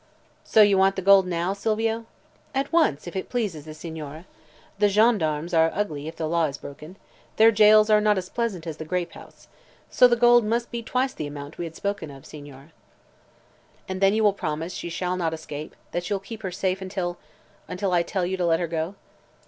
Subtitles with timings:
[0.43, 2.07] "So you want the gold now, Silvio?"
[2.55, 4.25] "At once, if it please the Signore.
[4.79, 6.97] The gendarmes are ugly if the law is broken.
[7.35, 9.47] Their jails are not as pleasant as the grape house.
[9.91, 12.71] So the gold must be twice the amount we had spoken of, Signore."
[13.87, 17.19] "And you will promise she shall not escape; that you'll keep her safe until
[17.67, 18.95] until I tell you to let her go?"